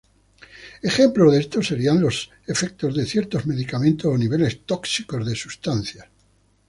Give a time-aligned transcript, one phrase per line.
[0.81, 6.07] Ejemplos de esto serían los efectos de ciertos medicamentos o niveles tóxicos de sustancias.